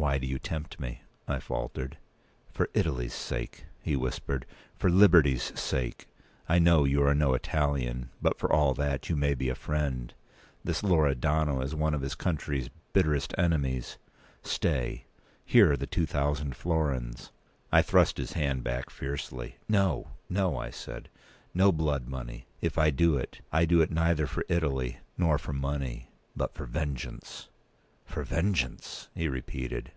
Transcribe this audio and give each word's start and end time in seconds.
"Why 0.00 0.16
do 0.16 0.26
you 0.26 0.38
tempt 0.38 0.80
me?" 0.80 1.02
I 1.28 1.40
faltered. 1.40 1.98
"For 2.54 2.70
Italy's 2.72 3.12
sake," 3.12 3.66
he 3.82 3.96
whispered; 3.96 4.46
"for 4.78 4.88
liberty's 4.88 5.52
sake. 5.60 6.08
I 6.48 6.58
know 6.58 6.86
you 6.86 7.02
are 7.04 7.14
no 7.14 7.34
Italian; 7.34 8.08
but, 8.22 8.38
for 8.38 8.50
all 8.50 8.72
that, 8.72 9.10
you 9.10 9.14
may 9.16 9.34
be 9.34 9.50
a 9.50 9.54
friend. 9.54 10.14
This 10.64 10.80
Loredano 10.82 11.60
is 11.60 11.74
one 11.74 11.92
of 11.92 12.00
his 12.00 12.14
country's 12.14 12.70
bitterest 12.94 13.34
enemies. 13.36 13.98
Stay, 14.42 15.04
here 15.44 15.72
are 15.72 15.76
the 15.76 15.86
two 15.86 16.06
thousand 16.06 16.56
florins." 16.56 17.30
I 17.70 17.82
thrust 17.82 18.16
his 18.16 18.32
hand 18.32 18.64
back 18.64 18.88
fiercely. 18.88 19.56
"No—no," 19.68 20.56
I 20.56 20.70
said. 20.70 21.10
"No 21.52 21.70
blood 21.72 22.08
money. 22.08 22.46
If 22.62 22.78
I 22.78 22.88
do 22.88 23.18
it, 23.18 23.42
I 23.52 23.66
do 23.66 23.82
it 23.82 23.90
neither 23.90 24.26
for 24.26 24.46
Italy 24.48 24.96
nor 25.18 25.36
for 25.36 25.52
money; 25.52 26.08
but 26.34 26.54
for 26.54 26.64
vengeance." 26.64 27.48
"For 28.06 28.24
vengeance!" 28.24 29.08
he 29.14 29.28
repeated. 29.28 29.92